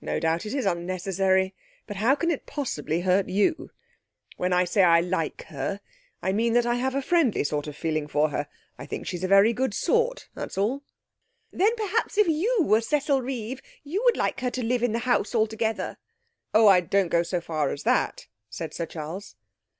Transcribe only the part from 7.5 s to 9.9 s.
of feeling for her. I think she's a very good